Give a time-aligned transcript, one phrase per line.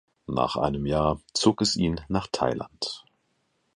[0.25, 3.05] Nach einem Jahr zog es ihn nach Thailand.